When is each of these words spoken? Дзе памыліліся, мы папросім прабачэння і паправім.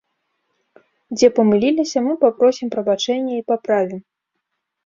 Дзе 1.15 1.27
памыліліся, 1.39 1.97
мы 2.07 2.13
папросім 2.23 2.67
прабачэння 2.77 3.33
і 3.37 3.47
паправім. 3.53 3.99